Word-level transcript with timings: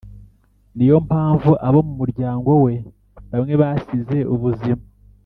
Ni 0.75 0.85
yo 0.91 0.97
mpamvu 1.07 1.51
abo 1.67 1.79
muryango 1.99 2.49
we 2.63 2.73
bamwe 3.31 3.53
basize 3.61 4.17
ubuzima 4.33 4.83